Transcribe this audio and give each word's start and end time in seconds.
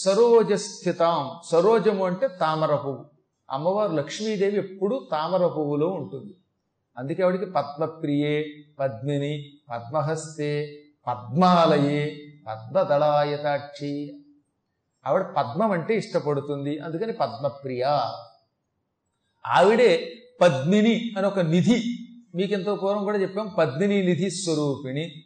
సరోజ 0.00 0.52
స్థితాం 0.52 1.30
సరోజము 1.44 2.04
అంటే 2.04 2.28
తామర 2.28 2.74
పువ్వు. 2.74 3.06
అమ్మవారు 3.50 3.92
లక్ష్మీదేవి 3.92 4.56
ఎప్పుడూ 4.56 5.08
తామర 5.12 5.46
పువ్వులో 5.46 5.88
ఉంటుంది. 5.88 6.34
అందుకే 6.98 7.22
ఆవిడికి 7.22 7.46
పద్మప్రియే 7.46 8.46
పద్మిని 8.80 9.52
పద్మహస్తే 9.70 10.82
పద్మాలయే 11.06 12.16
పద్మదళాయతాక్షి. 12.46 14.20
ఆవిడ 15.06 15.22
పద్మం 15.22 15.70
అంటే 15.70 15.96
ఇష్టపడుతుంది. 15.96 16.78
అందుకని 16.78 17.12
పద్మప్రియ. 17.12 17.84
ఆవిడే 19.46 20.12
పద్మిని 20.40 21.14
అని 21.18 21.26
ఒక 21.26 21.38
నిధి. 21.38 21.82
మీకు 22.34 22.52
ఎంతో 22.52 22.74
పూర్వం 22.74 23.04
కూడా 23.04 23.18
చెప్పాం. 23.18 23.54
పద్మిని 23.58 24.02
నిధి 24.02 24.30
స్వరూపిణి. 24.30 25.24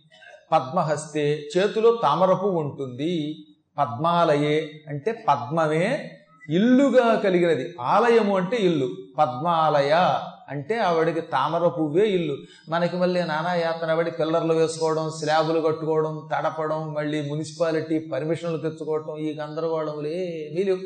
పద్మహస్తే 0.53 1.49
చేతిలో 1.59 2.01
తామరపు 2.03 2.47
ఉంటుంది. 2.47 3.47
పద్మాలయే 3.79 4.71
అంటే 4.89 5.25
పద్మమే 5.29 6.11
ఇల్లుగా 6.51 7.15
కలిగినది. 7.15 7.75
ఆలయము 7.81 8.37
అంటే 8.37 8.57
ఇల్లు. 8.57 8.89
పద్మాలయ 9.19 10.19
అంటే 10.49 10.79
ఆవిడకి 10.79 11.21
తామర 11.21 11.69
పువ్వే 11.69 12.07
ఇల్లు. 12.07 12.37
మనకి 12.69 12.97
మళ్ళీ 12.97 13.21
నానా 13.21 13.55
యాత్ర 13.55 13.95
పడి 13.95 14.11
పిల్లర్లు 14.11 14.55
వేసుకోవడం 14.55 15.11
స్లాబులు 15.11 15.61
కట్టుకోవడం 15.61 16.29
తడపడం 16.33 16.95
మళ్ళీ 16.95 17.29
మున్సిపాలిటీ 17.29 17.99
పర్మిషన్లు 17.99 18.59
తెచ్చుకోవడం 18.59 19.17
ఈ 19.17 19.39
గందరగోళములే 19.39 20.11
ఏమీ 20.11 20.63
లేవు. 20.63 20.79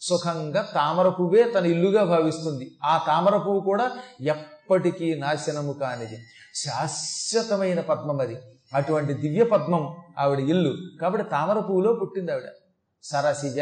సుఖంగా 0.00 0.68
తామర 0.74 1.08
పువ్వే 1.08 1.42
తన 1.42 1.66
ఇల్లుగా 1.66 2.04
భావిస్తుంది. 2.04 2.70
ఆ 2.84 3.04
తామర 3.06 3.36
పువ్వు 3.36 3.60
కూడా 3.60 3.90
ఎప్పటికీ 4.20 5.14
నాశనము 5.14 5.72
కానిది. 5.72 6.18
శాశ్వతమైన 6.54 7.80
పద్మం 7.80 8.20
అది. 8.20 8.36
అటువంటి 8.74 9.14
దివ్య 9.14 9.44
పద్మం 9.44 9.96
ఆవిడ 10.18 10.38
ఇల్లు. 10.38 10.74
కాబట్టి 11.00 11.30
తామర 11.30 11.54
పువ్వులో 11.54 11.92
పుట్టింది 11.92 12.32
ఆవిడ. 12.32 12.44
సరసిజ 13.02 13.60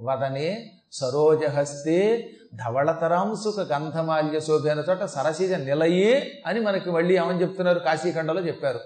వదనే 0.00 0.72
సరోజహస్తే 0.92 2.28
ధవళతరాంసుక 2.54 3.60
గంధమాల్య 3.60 4.40
శోభైన 4.40 4.84
చోట 4.90 5.04
సరసిజ 5.04 5.52
నిలయే 5.52 6.42
అని 6.46 6.60
మనకి 6.60 6.90
మళ్ళీ 6.90 7.16
ఏమని 7.16 7.42
చెప్తున్నారు? 7.42 7.78
కాశీఖండలో 7.78 8.40
చెప్పారు. 8.40 8.80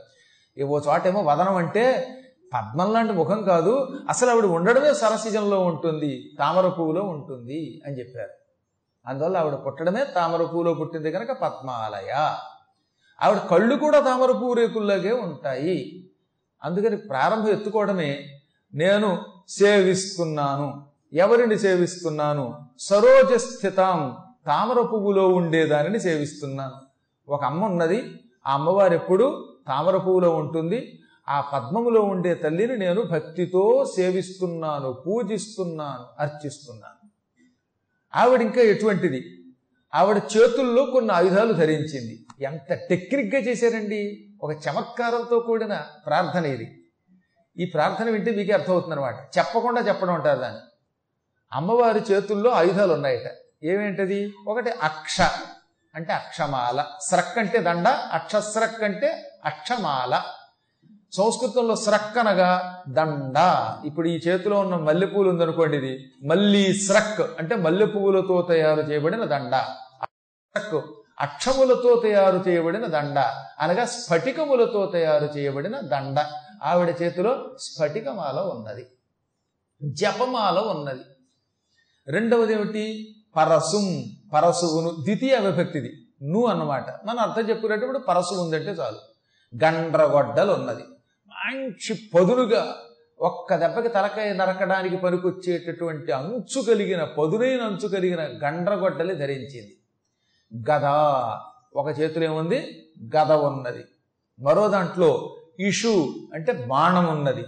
ఓ 0.64 0.78
చోటేమో 0.78 1.22
వదనం 1.22 1.56
అంటే 1.56 2.08
పద్మం 2.54 2.92
లాంటి 2.92 3.12
ముఖం 3.12 3.42
కాదు. 3.42 3.88
అసలు 4.08 4.30
ఆవిడ 4.30 4.44
ఉండడమే 4.44 4.94
సరసిజంలో 4.94 5.60
ఉంటుంది 5.60 6.30
తామర 6.38 6.68
పువ్వులో 6.68 7.02
ఉంటుంది 7.02 7.82
అని 7.86 7.98
చెప్పారు. 7.98 8.30
అందువల్ల 9.06 9.36
ఆవిడ 9.36 9.54
పుట్టడమే 9.66 10.04
తామర 10.14 10.38
పువ్వులో 10.38 10.74
పుట్టింది 10.74 11.12
కనుక 11.12 11.32
పద్మాలయ. 11.32 12.36
ఆవిడ 13.22 13.38
కళ్ళు 13.38 13.76
కూడా 13.76 14.00
తామర 14.00 14.32
పువ్వు 14.32 14.52
రేకుల్లాగే 14.52 15.12
ఉంటాయి. 15.12 16.10
అందుకని 16.64 16.96
ప్రారంభం 16.96 17.48
ఎత్తుకోవడమే 17.48 18.40
నేను 18.74 19.22
సేవిస్తున్నాను. 19.48 20.86
ఎవరిని 21.12 21.58
సేవిస్తున్నాను? 21.58 22.58
సరోజ 22.78 23.32
స్థితం 23.32 24.16
తామర 24.46 24.80
పువ్వులో 24.80 25.28
ఉండేదానిని 25.28 26.00
సేవిస్తున్నాను. 26.00 26.74
ఒక 27.28 27.44
అమ్మ 27.44 27.64
ఉన్నది. 27.64 28.20
ఆ 28.46 28.54
అమ్మవారు 28.54 28.94
ఎప్పుడు 28.94 29.54
తామర 29.68 29.96
పువ్వులో 29.96 30.30
ఉంటుంది. 30.36 30.98
ఆ 31.28 31.40
పద్మములో 31.40 32.02
ఉండే 32.02 32.34
తల్లిని 32.34 32.76
నేను 32.76 33.02
భక్తితో 33.02 33.92
సేవిస్తున్నాను 33.96 34.92
పూజిస్తున్నాను 34.92 36.22
అర్చిస్తున్నాను. 36.22 37.08
ఆవిడ 38.16 38.42
ఇంకా 38.42 38.60
ఎటువంటిది? 38.60 39.44
ఆవిడ 39.94 40.16
చేతుల్లో 40.16 40.86
కొన్ని 40.86 41.12
ఆయుధాలు 41.12 41.52
ధరించింది. 41.52 42.23
ఎంత 42.40 42.74
టెక్నిక్గా 42.74 43.40
చేశారండి? 43.40 44.30
ఒక 44.42 44.50
చమత్కారంతో 44.52 45.40
కూడిన 45.40 45.82
ప్రార్థన 46.06 46.46
ఇది. 46.46 46.84
ఈ 47.58 47.64
ప్రార్థన 47.64 48.10
వింటే 48.10 48.30
మీకే 48.30 48.52
అర్థమవుతుంది 48.52 48.94
అనమాట 48.94 49.38
చెప్పకుండా 49.38 49.80
చెప్పడం 49.80 50.14
అంటారు 50.14 50.38
దాన్ని. 50.38 50.60
అమ్మవారి 51.52 52.00
చేతుల్లో 52.12 52.50
ఆయుధాలు 52.50 52.92
ఉన్నాయట 52.92 53.30
ఏమేంటది? 53.64 54.32
ఒకటి 54.48 54.70
అక్ష. 54.70 55.20
అంటే 55.94 56.12
అక్షమాల. 56.12 56.84
స్రక్ 57.00 57.38
అంటే 57.38 57.58
దండ 57.58 57.88
అక్షస్రక్ 57.88 58.82
అంటే 58.82 59.30
అక్షమాల. 59.44 60.22
సంస్కృతంలో 61.12 61.76
స్రక్ 61.76 62.18
అనగా 62.18 62.82
దండ. 62.88 63.34
ఇప్పుడు 63.86 64.08
ఈ 64.08 64.18
చేతిలో 64.18 64.60
ఉన్న 64.60 64.74
మల్లెపూలు 64.74 65.30
ఉందనుకోండి 65.30 65.76
ఇది. 65.76 66.12
మల్లి 66.26 66.74
స్రక్ 66.74 67.20
అంటే 67.20 67.56
మల్లె 67.56 67.86
పువ్వులతో 67.86 68.42
తయారు 68.42 68.80
చేయబడిన 68.80 69.24
దండ. 69.24 69.56
స్రక్. 69.56 70.84
అక్షములతో 71.20 72.00
తయారు 72.02 72.44
చేయబడిన 72.48 72.86
దండ. 72.86 73.18
అనగా 73.60 73.84
స్ఫటికములతో 73.84 74.86
తయారు 74.86 75.24
చేయబడిన 75.24 75.80
దండ. 75.80 76.26
ఆవిడ 76.62 76.94
చేతిలో 77.02 77.56
స్ఫటికమాల 77.60 78.40
ఉన్నది. 78.40 78.86
జపమాల 79.82 80.58
ఉన్నది. 80.58 81.00
రెండవది 82.08 82.52
ఏమిటి 82.52 83.14
పరసుం 83.36 84.04
పరసువును 84.32 84.90
ద్వితీయ 84.90 85.38
విభక్తిది. 85.38 86.08
ను 86.22 86.46
అన్నమాట. 86.46 87.06
మనం 87.06 87.18
అర్థం 87.18 87.48
చెప్పుకునేటప్పుడు 87.48 87.98
పరసు 87.98 88.34
ఉందంటే 88.34 88.70
చాలు. 88.70 88.98
గండ్రగొడ్డలు 89.64 90.52
ఉన్నది 90.52 90.82
మంచి 91.26 92.10
పదునుగా 92.14 92.76
ఒక్క 93.20 93.54
దెబ్బకి 93.54 93.88
తలకాయ 93.88 94.32
నరకడానికి 94.32 94.96
పనికొచ్చేటటువంటి 94.96 96.12
అంచు 96.12 96.62
కలిగిన 96.62 97.04
పదునైన 97.04 97.60
అంచు 97.62 97.88
కలిగిన 97.88 98.48
గండ్రగొడ్డలి 98.48 99.14
ధరించింది. 99.14 99.76
గద 100.70 100.84
ఒక 101.76 101.98
చేతిలో 102.00 102.24
ఏముంది? 102.24 102.86
గద 103.16 103.32
ఉన్నది. 103.32 103.84
మరో 104.40 104.68
దాంట్లో 104.68 105.36
ఇషు 105.60 106.14
అంటే 106.34 106.52
బాణం 106.52 107.18
ఉన్నది. 107.18 107.44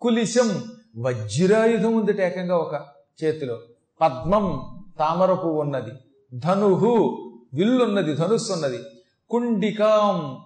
కులిశం 0.00 0.64
వజ్రాయుధం 0.98 1.94
ఉంది 1.94 2.22
ఏకంగా 2.22 2.56
ఒక 2.56 2.86
చేతిలో. 3.24 3.58
పద్మం 4.00 4.74
తామరపు 4.98 5.46
ఉన్నది. 5.46 5.90
ధనుహు 6.34 7.24
విల్లున్నది 7.54 8.14
ధనుస్సు 8.14 8.52
ఉన్నది. 8.52 8.78
కుండికాం 9.30 10.38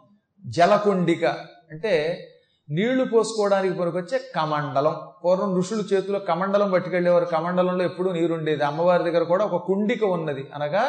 జలకుండిక 0.46 1.24
అంటే 1.70 2.24
నీళ్ళు 2.70 3.04
పోసుకోవడానికి 3.04 3.78
పనికొచ్చే 3.78 4.20
కమండలం. 4.36 4.96
పూర్వం 5.24 5.56
ఋషులు 5.56 5.82
చేతిలో 5.82 6.18
కమండలం 6.18 6.70
పట్టుకెళ్ళేవారు. 6.70 7.24
కమండలంలో 7.24 7.84
ఎప్పుడూ 7.84 8.12
నీరుండేది. 8.12 8.64
అమ్మవారి 8.64 9.04
దగ్గర 9.04 9.22
కూడా 9.22 9.44
ఒక 9.44 9.64
కుండిక 9.66 10.04
ఉన్నది 10.04 10.50
అనగా 10.54 10.84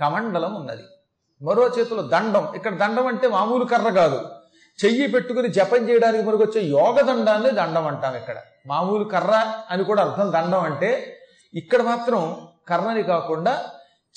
కమండలం 0.00 0.54
ఉన్నది. 0.54 0.82
మరో 1.42 1.68
చేతిలో 1.68 2.02
దండం. 2.02 2.52
ఇక్కడ 2.54 2.74
దండం 2.74 3.06
అంటే 3.06 3.28
మామూలు 3.28 3.64
కర్ర 3.64 3.90
కాదు. 3.90 4.28
చెయ్యి 4.84 5.08
పెట్టుకుని 5.08 5.48
జపం 5.48 5.88
చేయడానికి 5.88 6.26
పనికొచ్చే 6.26 6.62
యోగ 6.62 7.00
దండాన్ని 7.00 7.50
దండం 7.50 7.86
అంటాం 7.86 8.16
ఇక్కడ. 8.16 8.36
మామూలు 8.66 9.04
కర్ర 9.04 9.54
అని 9.70 9.84
కూడా 9.84 10.02
అర్థం 10.02 10.32
దండం 10.32 10.60
అంటే 10.60 11.16
ఇక్కడ 11.54 11.82
మాత్రం 11.82 12.48
కర్రని 12.68 13.02
కాకుండా 13.02 13.64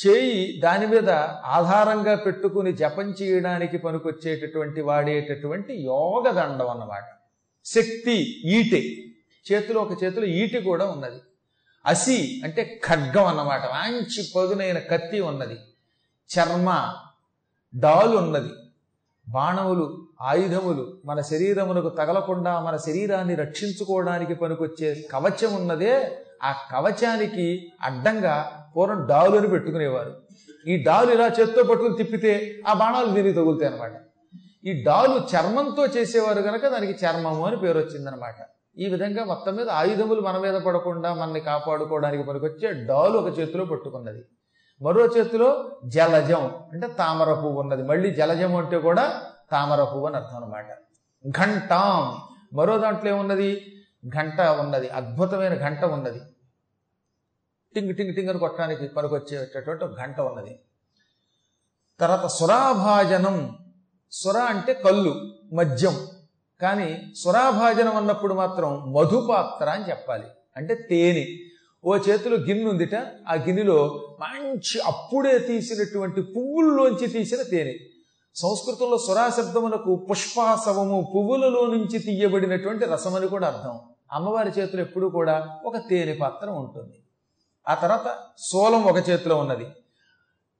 చేయి 0.08 0.60
దాని 0.60 0.88
మీద 0.88 1.10
ఆధారంగా 1.46 2.16
పెట్టుకుని 2.16 2.74
జపం 2.74 3.04
చేయడానికి 3.04 3.78
పనికొచ్చేటటువంటి 3.78 4.82
వాడేటటువంటి 4.82 5.74
యోగ 5.74 6.32
దండం 6.32 6.70
అన్నమాట. 6.70 7.04
శక్తి 7.66 8.42
ఈటె. 8.46 8.82
చేతిలో 9.52 9.82
ఒక 9.82 10.04
చేతిలో 10.04 10.26
ఈటె 10.26 10.60
కూడా 10.60 10.86
ఉన్నది. 10.86 11.20
అసి 11.88 12.42
అంటే 12.44 12.82
ఖడ్గం 12.86 13.26
అన్నమాట. 13.26 13.62
మంచి 13.62 14.28
పదునైన 14.36 14.80
కత్తి 14.80 15.20
ఉన్నది. 15.20 15.58
చర్మ 16.30 16.94
డాలు 17.76 18.18
ఉన్నది. 18.18 18.50
బాణములు 19.30 20.08
ఆయుధములు 20.22 20.98
మన 21.06 21.22
శరీరమునకు 21.22 21.90
తగలకుండా 21.90 22.60
మన 22.60 22.78
శరీరాన్ని 22.78 23.36
రక్షించుకోవడానికి 23.36 24.36
పనికొచ్చే 24.36 25.08
కవచం 25.12 25.56
ఉన్నదే 25.56 26.18
ఆ 26.44 26.56
కవచానికి 26.72 27.72
అడ్డంగా 27.82 28.66
పూర్వం 28.76 29.08
డాలుని 29.08 29.48
పెట్టుకునేవారు. 29.48 30.22
ఈ 30.68 30.84
డాలు 30.84 31.12
ఇలా 31.12 31.28
చేత్తో 31.28 31.64
పట్టుకుని 31.64 31.98
తిప్పితే 31.98 32.62
ఆ 32.68 32.74
బాణాలు 32.74 33.08
దీనికి 33.08 33.36
తగులుతాయి 33.36 33.74
అనమాట 33.74 33.92
ఈ 34.66 34.84
డాలు 34.84 35.28
చర్మంతో 35.36 35.86
చేసేవారు 35.86 36.42
కనుక 36.42 36.68
దానికి 36.68 37.06
చర్మము 37.06 37.46
అని 37.46 37.58
పేరు 37.58 37.78
వచ్చిందనమాట 37.80 38.36
ఈ 38.78 38.90
విధంగా 38.90 39.24
మొత్తం 39.24 39.56
మీద 39.56 39.70
ఆయుధములు 39.70 40.22
మన 40.22 40.38
మీద 40.38 40.54
పడకుండా 40.54 41.14
మనల్ని 41.14 41.40
కాపాడుకోవడానికి 41.40 42.24
పనికొచ్చే 42.24 42.86
డాలు 42.86 43.18
ఒక 43.18 43.40
చేతిలో 43.40 43.66
పట్టుకున్నది. 43.66 44.26
మరో 44.82 45.06
చేతిలో 45.06 45.80
జలజం 45.86 46.52
అంటే 46.74 46.88
తామర 46.88 47.34
పువ్వు 47.34 47.62
ఉన్నది. 47.62 47.84
మళ్ళీ 47.84 48.12
జలజం 48.12 48.56
అంటే 48.56 48.78
కూడా 48.78 49.24
తామర 49.52 49.84
పువ్వు 49.84 50.08
అని 50.08 50.16
అర్థం 50.16 50.38
అనమాట 50.38 50.74
ఘంటాం. 51.28 52.22
మరో 52.54 52.78
దాంట్లో 52.78 53.12
ఏమున్నది? 53.12 53.76
ఘంట 54.08 54.42
ఉన్నది. 54.42 54.90
అద్భుతమైన 54.90 55.68
గంట 55.68 55.86
ఉన్నది. 55.86 56.22
టింగ్ 57.76 57.96
టింగ్ 57.96 58.16
టింగ్ 58.16 58.30
అని 58.30 58.40
కొట్టడానికి 58.40 58.88
పనికొచ్చేటటువంటి 58.88 59.86
ఘంట 59.86 60.02
గంట 60.02 60.20
ఉన్నది. 60.20 60.60
తర్వాత 62.00 62.28
సురాభాజనం. 62.28 63.58
సుర 64.12 64.38
అంటే 64.38 64.74
కళ్ళు 64.74 65.36
మద్యం. 65.54 65.98
కానీ 66.62 67.14
సురాభాజనం 67.16 67.98
అన్నప్పుడు 67.98 68.34
మాత్రం 68.34 68.94
మధుపాత్ర 68.94 69.70
అని 69.70 69.90
చెప్పాలి. 69.90 70.24
అంటే 70.58 70.76
తేనె. 70.76 71.26
ఓ 71.86 71.98
చేతిలో 71.98 72.38
గిన్నె 72.38 72.64
ఉందిట 72.64 72.96
ఆ 73.30 73.34
గిన్నెలో 73.34 74.08
మంచి 74.20 74.82
అప్పుడే 74.82 75.40
తీసినటువంటి 75.40 76.22
పువ్వుల్లోంచి 76.22 77.08
తీసిన 77.08 77.42
తేనె. 77.42 77.74
సంస్కృతంలో 78.36 78.98
సురా 78.98 79.32
పుష్పాసవము 80.10 81.12
పువ్వులలో 81.16 81.66
నుంచి 81.66 82.00
తీయబడినటువంటి 82.00 82.86
రసమని 82.86 83.28
కూడా 83.28 83.48
అర్థం. 83.48 83.80
అమ్మవారి 84.12 84.52
చేతిలో 84.60 84.82
ఎప్పుడూ 84.82 85.10
కూడా 85.10 85.60
ఒక 85.66 85.78
తేనె 85.78 86.14
పాత్ర 86.14 86.50
ఉంటుంది. 86.50 87.04
ఆ 87.70 87.74
తర్వాత 87.74 88.16
సోలం 88.38 88.84
ఒక 88.84 89.10
చేతిలో 89.10 89.36
ఉన్నది. 89.36 89.66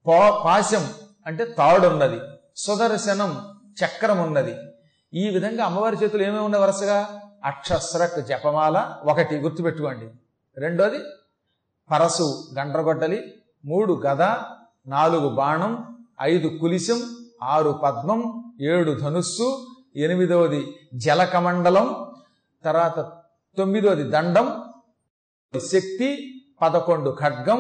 పా 0.08 0.42
పాశం 0.46 0.90
అంటే 1.26 1.46
తాడున్నది. 1.46 2.20
సుదర్శనం 2.56 3.60
చక్రం 3.86 4.24
ఉన్నది. 4.24 4.56
ఈ 5.14 5.30
విధంగా 5.30 5.66
అమ్మవారి 5.66 5.98
చేతులు 6.04 6.24
ఏమేమి 6.24 6.44
ఉన్న 6.44 6.58
వరుసగా? 6.58 7.10
అక్షస్రక్ 7.44 8.28
జపమాల 8.28 9.00
ఒకటి 9.04 9.36
గుర్తుపెట్టుకోండి. 9.36 10.08
రెండోది 10.58 11.00
పరసు 11.92 12.54
గండ్రగొడ్డలి 12.60 13.34
మూడు 13.66 13.94
గద 14.06 14.22
నాలుగు 14.88 15.30
బాణం 15.30 16.00
ఐదు 16.22 16.48
కులిశం 16.48 17.00
ఆరు 17.44 17.80
పద్మం 17.84 18.22
ఏడు 18.62 18.92
ధనుస్సు 18.92 19.48
ఎనిమిదవది 19.96 20.74
జలకమండలం 20.94 22.08
తర్వాత 22.66 23.00
తొమ్మిదోది 23.58 24.04
దండం 24.10 24.48
శక్తి 25.60 26.10
పదకొండు 26.62 27.18
ఖడ్గం 27.20 27.60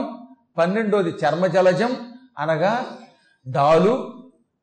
పన్నెండోది 0.58 1.10
చర్మజలజం 1.10 1.92
అనగా 2.38 2.86
డాలు 3.48 3.94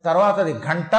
తర్వాతది 0.04 0.52
గంట 0.52 0.94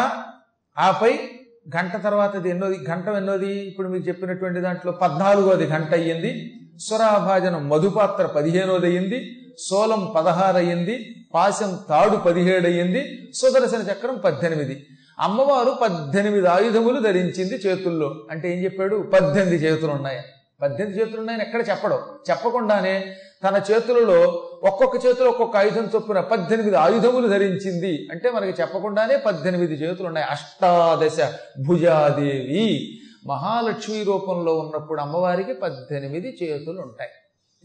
ఆపై 0.77 1.34
గంట 1.77 2.03
తర్వాత 2.03 2.35
ఇది 2.35 2.50
ఎన్నోది 2.50 2.77
గంట 2.89 3.07
ఎన్నోది? 3.07 3.51
ఇప్పుడు 3.51 3.88
మీకు 3.88 4.07
చెప్పినటువంటి 4.07 4.59
దాంట్లో 4.59 4.91
పద్నాలుగోది 4.91 5.65
గంట 5.65 5.94
అయ్యింది. 5.94 6.51
స్వరాభాజనం 6.79 7.69
మధుపాత్ర 7.69 8.25
పదిహేనోది 8.25 8.85
అయ్యింది 8.85 9.19
సోలం 9.59 10.13
పదహారు 10.17 10.57
అయ్యింది 10.57 11.15
పాశం 11.33 11.79
తాడు 11.89 12.17
పదిహేడు 12.17 12.65
అయ్యింది 12.65 13.31
సుదర్శన 13.33 13.81
చక్రం 13.81 14.17
పద్దెనిమిది. 14.25 14.85
అమ్మవారు 15.19 15.75
పద్దెనిమిది 15.81 16.47
ఆయుధములు 16.47 17.00
ధరించింది 17.00 17.56
చేతుల్లో. 17.56 18.09
అంటే 18.31 18.57
ఏం 18.57 18.63
చెప్పాడు? 18.63 18.95
పద్దెనిమిది 19.13 19.65
చేతులు 19.65 19.91
ఉన్నాయి 19.91 20.19
పద్దెనిమిది 20.61 21.01
చేతులు 21.01 21.19
ఉన్నాయని 21.19 21.44
ఎక్కడ 21.44 21.69
చెప్పడం? 21.69 22.00
చెప్పకుండానే 22.29 23.15
తన 23.45 23.62
చేతులలో 23.71 24.50
ఒక్కొక్క 24.63 25.06
చేతిలో 25.06 25.30
ఒక్కొక్క 25.30 25.57
ఆయుధం 25.57 25.89
చొప్పున 25.95 26.19
పద్దెనిమిది 26.19 26.75
ఆయుధములు 26.75 27.27
ధరించింది. 27.27 28.07
అంటే 28.12 28.31
మనకి 28.31 28.62
చెప్పకుండానే 28.62 29.18
పద్దెనిమిది 29.18 29.74
చేతులు 29.74 30.07
ఉన్నాయి. 30.07 30.27
అష్టాదశ 30.27 31.33
భుజాదేవి. 31.68 32.97
మహాలక్ష్మి 33.27 34.03
రూపంలో 34.03 34.57
ఉన్నప్పుడు 34.57 35.01
అమ్మవారికి 35.01 35.53
పద్దెనిమిది 35.53 36.38
చేతులు 36.44 36.81
ఉంటాయి. 36.81 37.09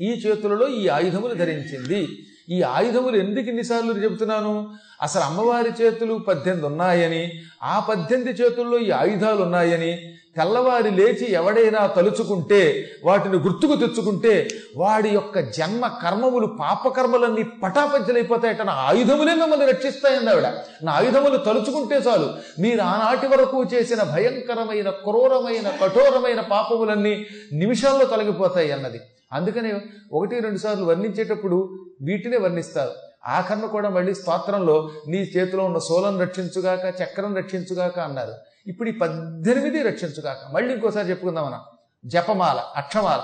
ఈ 0.06 0.23
చేతులలో 0.27 0.69
ఈ 0.69 0.88
ఆయుధములు 0.88 1.35
ధరించింది. 1.35 2.09
ఈ 2.49 2.62
ఆయుధములు 2.62 3.17
ఎందుకు 3.17 3.49
ఇన్నిసార్లు 3.49 3.93
చెబుతున్నాను? 3.93 4.71
అసలు 5.03 5.23
అమ్మవారి 5.23 5.82
చేతులు 5.82 6.15
పద్దెనిమిది 6.15 6.67
ఉన్నాయని 6.67 7.32
ఆ 7.62 7.79
పద్దెనిమిది 7.79 8.43
చేతుల్లో 8.43 8.79
ఈ 8.79 8.91
ఆయుధాలు 8.91 9.43
ఉన్నాయని 9.43 9.99
తెల్లవారి 10.37 10.91
లేచి 10.91 11.32
ఎవడైనా 11.32 11.87
తలుచుకుంటే 11.87 12.91
వాటిని 13.05 13.37
గుర్తుకు 13.37 13.77
తెచ్చుకుంటే 13.77 14.49
వాడి 14.77 15.09
యొక్క 15.09 15.41
జన్మ 15.41 15.87
కర్మములు 15.87 16.47
పాపకర్మలన్నీ 16.47 17.43
పటాపంచలైపోతాయట 17.43 18.62
నా 18.62 18.73
ఆయుధములే 18.73 19.35
మిమ్మల్ని 19.35 19.67
రక్షిస్తాయండి 19.67 20.31
ఆవిడ. 20.31 20.47
నా 20.82 20.93
ఆయుధములు 20.93 21.37
తలుచుకుంటే 21.37 21.94
చాలు. 21.94 22.29
మీరు 22.59 22.81
ఆనాటి 22.81 23.27
వరకు 23.27 23.65
చేసిన 23.65 24.03
భయంకరమైన 24.03 24.91
క్రూరమైన 24.91 25.69
కఠోరమైన 25.69 26.41
పాపములన్నీ 26.41 27.27
నిమిషాల్లో 27.53 28.06
తొలగిపోతాయి 28.06 28.73
అన్నది. 28.73 29.00
అందుకనే 29.32 29.75
ఒకటి 30.12 30.41
రెండు 30.41 30.59
సార్లు 30.59 30.85
వర్ణించేటప్పుడు 30.85 31.79
వీటినే 32.03 32.37
వర్ణిస్తారు. 32.37 32.91
ఆఖరణ 33.27 33.61
కూడా 33.61 33.88
మళ్ళీ 33.88 34.15
స్తోత్రంలో 34.15 34.91
నీ 35.09 35.19
చేతిలో 35.19 35.65
ఉన్న 35.65 35.79
సోలం 35.79 36.21
రక్షించుగాక 36.21 36.94
చక్రం 37.03 37.37
రక్షించుగాక 37.37 37.99
అన్నారు. 37.99 38.32
ఇప్పుడు 38.70 38.88
ఈ 38.88 38.93
పద్దెనిమిది 38.93 39.78
రక్షించుగాక. 39.82 40.40
మళ్ళీ 40.55 40.70
ఇంకోసారి 40.75 41.06
చెప్పుకుందాం 41.11 41.44
మనం 41.46 41.61
జపమాల 42.05 42.58
అక్షమాల. 42.76 43.22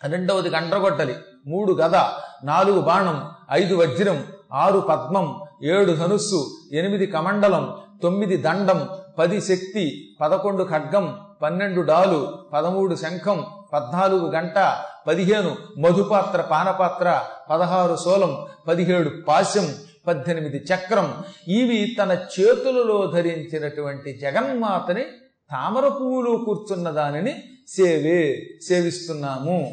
రెండవది 0.00 0.48
గండ్రగొట్టలి 0.48 1.14
మూడు 1.46 1.72
గద 1.72 1.96
నాలుగు 2.44 2.80
బాణం 2.80 3.16
ఐదు 3.50 3.74
వజ్రం 3.74 4.18
ఆరు 4.52 4.78
పద్మం 4.80 5.26
ఏడు 5.64 5.92
ధనుస్సు 5.92 6.40
ఎనిమిది 6.72 7.06
కమండలం 7.06 7.64
తొమ్మిది 8.02 8.36
దండం 8.36 8.78
పది 9.18 9.38
శక్తి 9.40 9.84
పదకొండు 10.20 10.64
ఖడ్గం 10.64 11.06
పన్నెండు 11.42 11.80
డాలు 11.80 12.20
పదమూడు 12.52 12.94
శంఖం 12.94 13.38
పద్నాలుగు 13.72 14.26
గంట 14.30 14.58
పదిహేను 15.06 15.56
మధుపాత్ర 15.78 16.40
పానపాత్ర 16.42 17.08
పదహారు 17.50 17.96
సోలం 17.96 18.32
పదిహేడు 18.68 19.10
పాశం 19.28 19.66
పద్దెనిమిది 20.06 20.58
చక్రం. 20.58 21.24
ఇవి 21.48 21.96
తన 21.98 22.26
చేతులలో 22.40 23.06
ధరించినటువంటి 23.06 24.18
జగన్మాతని 24.18 25.04
తామర 25.50 25.88
పువ్వులో 25.88 26.36
కూర్చున్న 26.36 26.90
దానిని 26.90 27.42
సేవే 27.68 28.20
సేవిస్తున్నాము. 28.68 29.70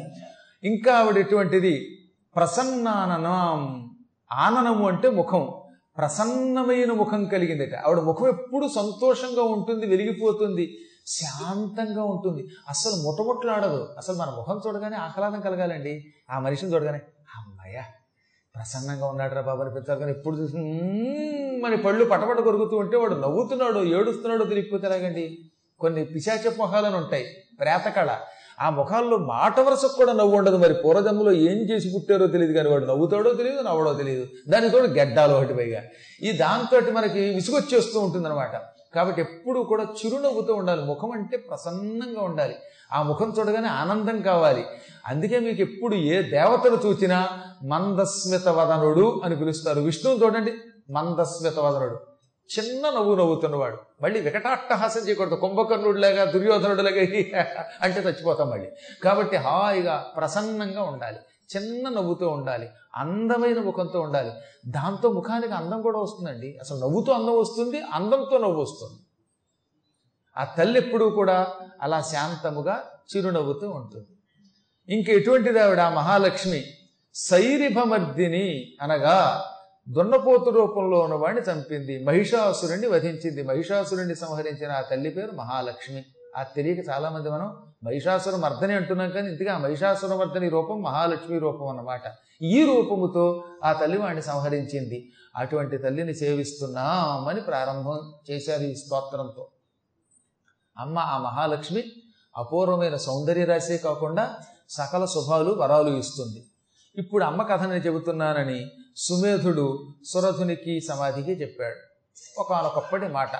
ఇంకా 0.62 0.94
ఆవిడ 0.94 1.18
ఎటువంటిది? 1.18 1.98
ప్రసన్నాననం. 2.36 3.60
ఆననము 4.32 4.88
అంటే 4.88 5.10
ముఖం. 5.10 5.48
ప్రసన్నమైన 5.96 6.92
ముఖం 6.92 7.24
కలిగిందట. 7.24 7.74
ఆవిడ 7.74 7.98
ముఖం 8.00 8.28
ఎప్పుడు 8.28 8.68
సంతోషంగా 8.68 9.42
ఉంటుంది 9.42 9.86
వెలిగిపోతుంది 9.86 10.78
శాంతంగా 11.06 12.04
ఉంటుంది. 12.04 12.42
అసలు 12.68 12.92
ముటముట్లాడదు 13.02 13.94
అసలు 13.98 14.16
మన 14.16 14.30
ముఖం 14.30 14.60
చూడగానే 14.66 14.96
ఆహ్లాదం 14.96 15.40
కలగాలండి. 15.40 15.94
ఆ 16.30 16.38
మనిషిని 16.38 16.74
చూడగానే 16.74 17.00
అమ్మయ్యా! 17.38 17.84
ప్రసన్నంగా 18.58 19.06
ఉన్నాడు 19.06 19.34
రా 19.34 19.40
బాబు 19.40 19.62
అనిపించాలి 19.62 20.00
కానీ 20.00 20.12
ఎప్పుడు 20.12 20.36
చూసి 20.36 20.56
మన 21.62 21.74
పళ్ళు 21.74 22.04
పటపట 22.04 22.40
కొరుకుతూ 22.40 22.76
ఉంటే 22.76 22.96
వాడు 22.96 23.14
నవ్వుతున్నాడు 23.14 23.78
ఏడుస్తున్నాడో 23.78 24.44
తెలియకపోతే 24.44 24.86
ఎలాగండి? 24.86 25.38
కొన్ని 25.80 26.04
పిశాచ 26.04 26.50
మొహాలను 26.58 26.96
ఉంటాయి. 26.96 27.26
ప్రేతకళ 27.60 28.10
ఆ 28.60 28.70
ముఖాల్లో 28.70 29.16
మాట 29.16 29.60
వరుసకు 29.60 29.96
కూడా 29.96 30.12
నవ్వు 30.12 30.36
ఉండదు. 30.36 30.56
మరి 30.56 30.74
పూర్వజన్మలో 30.74 31.32
ఏం 31.32 31.58
చేసి 31.70 31.88
పుట్టారో 31.94 32.26
తెలియదు 32.26 32.52
కానీ 32.52 32.68
వాడు 32.68 32.84
నవ్వుతాడో 32.84 33.32
తెలియదు 33.34 33.62
నవ్వడో 33.62 33.94
తెలియదు. 33.94 34.26
దానితో 34.48 34.78
గెడ్డాలు 34.78 35.08
గడ్డాలు 35.08 35.34
ఒకటి 35.34 35.54
పైగా. 35.54 35.82
ఈ 36.22 36.32
దాంతో 36.32 36.92
మనకి 36.92 37.20
విసుగొచ్చేస్తూ 37.34 38.00
ఉంటుందన్నమాట. 38.00 38.54
కాబట్టి 38.94 39.20
ఎప్పుడు 39.20 39.60
కూడా 39.60 39.84
చిరునవ్వుతూ 39.84 40.54
ఉండాలి. 40.54 40.84
ముఖం 40.84 41.10
అంటే 41.10 41.36
ప్రసన్నంగా 41.36 42.22
ఉండాలి. 42.22 42.56
ఆ 42.92 43.02
ముఖం 43.02 43.34
చూడగానే 43.38 43.68
ఆనందం 43.68 44.22
కావాలి. 44.22 44.64
అందుకే 45.06 45.38
మీకు 45.38 45.60
ఎప్పుడు 45.60 45.94
ఏ 45.94 46.22
దేవతను 46.22 46.76
చూచినా 46.86 47.28
మందస్మిత 47.64 48.48
వదనుడు 48.48 49.20
అని 49.24 49.36
పిలుస్తారు. 49.36 49.80
విష్ణువు 49.80 50.18
చూడండి 50.18 50.54
మందస్మిత 50.90 51.58
వదనుడు 51.58 51.98
చిన్న 52.58 52.90
నవ్వు 52.90 53.14
నవ్వుతున్నవాడు. 53.14 53.76
మళ్ళీ 54.02 54.20
వికటాట్టహాసం 54.20 55.00
చేయకూడదు. 55.00 55.34
కుంభకర్ణుడిలాగా 55.34 56.24
దుర్యోధనుడిలాగా 56.24 56.96
అంటే 57.82 58.00
చచ్చిపోతాం 58.00 58.50
మళ్ళీ. 58.50 58.68
కాబట్టి 59.04 59.36
హాయిగా 59.36 60.12
ప్రసన్నంగా 60.16 60.82
ఉండాలి. 60.82 61.16
చిన్న 61.56 61.88
నవ్వుతూ 61.88 62.28
ఉండాలి. 62.28 62.68
అందమైన 62.96 63.60
ముఖంతో 63.60 64.00
ఉండాలి. 64.00 64.32
దాంతో 64.66 65.12
ముఖానికి 65.12 65.52
అందం 65.52 65.82
కూడా 65.82 65.98
వస్తుందండి. 65.98 66.58
అసలు 66.60 66.78
నవ్వుతో 66.78 67.12
అందం 67.12 67.38
వస్తుంది 67.38 67.80
అందంతో 67.80 68.38
నవ్వు 68.38 68.62
వస్తుంది. 68.62 69.00
ఆ 70.36 70.44
తల్లి 70.44 70.78
ఎప్పుడూ 70.78 71.10
కూడా 71.10 71.54
అలా 71.82 72.00
శాంతముగా 72.00 72.84
చిరునవ్వుతూ 73.16 73.70
ఉంటుంది. 73.70 74.06
ఇంక 74.94 75.08
ఎటువంటిది 75.08 75.58
ఆవిడ? 75.58 75.80
మహాలక్ష్మి 75.80 76.64
శైరిభమర్దిని 77.14 78.76
అనగా 78.82 79.44
దున్నపోతు 79.88 80.50
రూపంలో 80.50 80.98
ఉన్నవాడిని 81.00 81.52
చంపింది. 81.52 82.04
మహిషాసురుణ్ణి 82.04 82.86
వధించింది. 82.86 83.42
మహిషాసురుణ్ణి 83.42 84.14
సంహరించిన 84.14 84.72
ఆ 84.72 84.80
తల్లి 84.80 85.10
పేరు 85.10 85.32
మహాలక్ష్మి. 85.32 86.04
ఆ 86.36 86.42
తెలియక 86.42 86.88
చాలామంది 86.88 87.30
మనం 87.30 87.67
మహిషాసుర 87.84 88.36
మర్దని 88.36 88.72
అంటున్నాం 88.72 89.10
కానీ 89.10 89.28
ఇంతగా 89.28 89.54
ఆ 89.54 89.58
మహిషాసుర 89.58 90.48
రూపం 90.48 90.82
మహాలక్ష్మి 90.82 91.38
రూపం 91.38 91.68
అన్నమాట. 91.68 92.02
ఈ 92.42 92.64
రూపముతో 92.64 93.44
ఆ 93.64 93.72
తల్లి 93.72 93.98
వాడిని 93.98 94.22
సంహరించింది. 94.22 95.12
అటువంటి 95.36 95.78
తల్లిని 95.78 96.14
సేవిస్తున్నామని 96.14 97.40
ప్రారంభం 97.40 98.12
చేశారు 98.30 98.62
ఈ 98.62 98.74
స్తోత్రంతో. 98.74 99.48
అమ్మ 100.78 100.98
ఆ 100.98 101.18
మహాలక్ష్మి 101.18 101.82
అపూర్వమైన 102.36 102.96
సౌందర్య 102.96 103.44
రాశే 103.44 103.76
కాకుండా 103.76 104.36
సకల 104.68 105.04
శుభాలు 105.04 105.54
వరాలు 105.54 105.96
ఇస్తుంది. 105.96 106.46
ఇప్పుడు 106.96 107.24
అమ్మ 107.24 107.42
కథని 107.42 107.76
చెబుతున్నానని 107.76 108.70
సుమేధుడు 108.96 109.94
సురధునికి 110.04 110.80
సమాధికి 110.80 111.32
చెప్పాడు. 111.32 111.76
ఒకనొకప్పటి 112.40 113.08
మాట. 113.08 113.30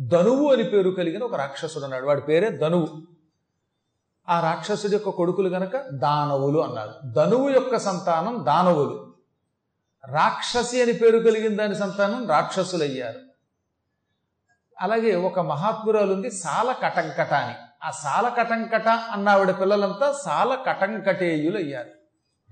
ధనువు 0.00 0.52
అని 0.52 0.64
పేరు 0.64 0.90
కలిగిన 0.90 1.22
ఒక 1.22 1.34
రాక్షసుడు 1.34 1.84
అన్నాడు 1.84 2.06
వాడి 2.06 2.20
పేరే 2.20 2.50
ధనువు. 2.50 3.11
ఆ 4.28 4.40
రాక్షసుడి 4.40 4.92
యొక్క 4.92 5.10
కొడుకులు 5.10 5.48
గనక 5.48 5.76
దానవులు 5.76 6.58
అన్నారు. 6.58 7.12
ధనువు 7.12 7.48
యొక్క 7.48 7.78
సంతానం 7.78 8.44
దానవులు. 8.46 9.14
రాక్షసి 10.08 10.82
అని 10.82 10.92
పేరు 10.92 11.18
కలిగిన 11.18 11.56
దాని 11.56 11.74
సంతానం 11.74 12.28
రాక్షసులయ్యారు. 12.28 13.20
అలాగే 14.80 15.14
ఒక 15.14 15.40
మహాత్మురాలు 15.40 16.14
ఉంది 16.14 16.30
సాల 16.30 16.72
కటంకట 16.72 17.32
అని. 17.34 17.54
ఆ 17.84 17.90
సాల 17.90 18.28
కటంకట 18.28 18.88
అన్నావిడ 18.88 19.60
పిల్లలంతా 19.60 20.14
సాల 20.24 20.54
కటంకటేయులు 20.54 21.56
అయ్యారు 21.58 21.88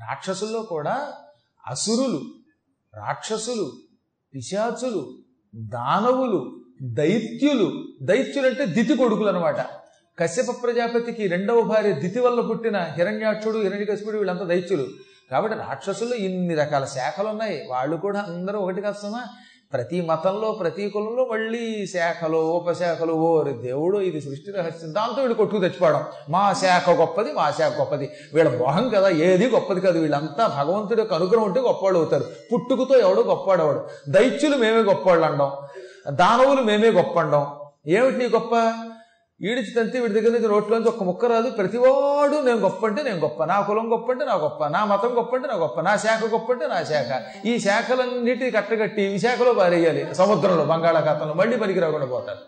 రాక్షసుల్లో 0.00 0.62
కూడా 0.62 1.12
అసురులు 1.66 2.20
రాక్షసులు 2.94 3.72
పిశాచులు 4.34 5.18
దానవులు 5.54 6.64
దైత్యులు 6.82 7.84
దైత్యులు 8.02 8.46
అంటే 8.46 8.66
దితి 8.66 8.96
కొడుకులు 8.96 9.28
అనమాట 9.28 9.56
కశ్యప 10.20 10.50
ప్రజాపతికి 10.62 11.28
రెండవ 11.28 11.60
భార్య 11.60 11.92
దితి 11.92 12.20
వల్ల 12.20 12.40
పుట్టిన 12.40 12.78
హిరణ్యాక్షుడు 12.96 13.58
హిరణ్యకశిపుడు 13.58 14.16
వీళ్ళంతా 14.16 14.44
దైత్యులు. 14.44 14.86
కాబట్టి 15.30 15.58
రాక్షసులు 15.58 16.14
ఇన్ని 16.14 16.54
రకాల 16.54 16.84
శాఖలు 16.84 17.28
ఉన్నాయి 17.28 17.62
వాళ్ళు 17.68 17.96
కూడా 17.96 18.20
అందరూ 18.28 18.58
ఒకటి 18.58 18.80
కష్టమా 18.80 19.22
ప్రతి 19.72 20.00
మతంలో 20.00 20.52
ప్రతి 20.52 20.90
కులంలో 20.90 21.24
మళ్ళీ 21.32 21.86
శాఖలు 21.86 22.36
ఉపశాఖలు 22.36 23.12
ఓరి 23.12 23.52
దేవుడు 23.52 23.98
ఇది 23.98 24.20
సృష్టి 24.20 24.50
రహస్యం. 24.56 24.94
దాంతో 24.94 25.22
వీళ్ళు 25.22 25.34
కొట్టుకు 25.34 25.60
తెచ్చిపోవడం 25.60 26.04
మా 26.28 26.52
శాఖ 26.52 26.90
గొప్పది 26.90 27.32
మా 27.32 27.50
శాఖ 27.50 27.72
గొప్పది. 27.78 28.10
వీళ్ళ 28.34 28.56
మొహం 28.56 28.88
కదా 28.88 29.08
ఏది 29.08 29.48
గొప్పది 29.48 29.80
కాదు. 29.80 29.98
వీళ్ళంతా 29.98 30.46
భగవంతుడి 30.46 31.00
యొక్క 31.00 31.14
అనుగ్రహం 31.14 31.44
ఉంటే 31.44 31.60
గొప్పవాళ్ళు 31.60 32.00
అవుతారు. 32.00 32.24
పుట్టుకతో 32.52 32.98
ఎవడో 32.98 33.22
గొప్పవాడవాడు. 33.22 33.84
దైత్యులు 34.08 34.56
మేమే 34.56 34.82
గొప్పవాళ్ళు 34.82 35.26
అండం 35.26 35.52
దానవులు 36.16 36.62
మేమే 36.62 36.90
గొప్ప 36.90 37.18
అండం 37.18 37.46
ఏమిటి 37.86 38.18
నీ 38.18 38.24
గొప్ప? 38.26 38.54
ఈడిచి 39.42 39.70
తంతి 39.70 40.00
వీడి 40.00 40.14
దగ్గర 40.14 40.30
నుంచి 40.30 40.48
నోట్లోంచి 40.48 40.88
ఒక్క 40.88 41.02
ముక్క 41.02 41.26
రాదు. 41.26 41.50
ప్రతివాడు 41.50 42.36
నేను 42.44 42.56
గొప్ప 42.56 42.86
అంటే 42.86 43.02
నేను 43.02 43.18
గొప్ప. 43.18 43.44
నా 43.44 43.60
కులం 43.60 43.92
గొప్ప 43.92 44.12
అంటే 44.12 44.24
నా 44.24 44.34
గొప్ప. 44.34 44.66
నా 44.66 44.84
మతం 44.84 45.18
గొప్ప 45.18 45.36
అంటే 45.36 45.48
నా 45.48 45.54
గొప్ప. 45.54 45.80
నా 45.80 45.96
శాఖ 45.96 46.24
గొప్ప 46.24 46.52
అంటే 46.52 46.66
నా 46.66 46.82
శాఖ. 46.82 47.22
ఈ 47.46 47.58
శాఖలన్నిటిని 47.58 48.50
కట్టగట్టి 48.50 49.02
ఈ 49.02 49.18
శాఖలో 49.18 49.52
పారేయాలి. 49.52 50.14
సముద్రంలో 50.14 50.64
బంగాళాఖాతంలో. 50.64 51.34
మళ్ళీ 51.34 51.56
పనికి 51.56 51.80
రాకుండా 51.80 52.06
పోతారు. 52.06 52.38